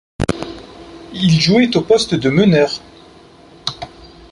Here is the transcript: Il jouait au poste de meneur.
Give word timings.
Il 1.13 1.39
jouait 1.39 1.77
au 1.77 1.81
poste 1.81 2.15
de 2.15 2.31
meneur. 2.31 2.81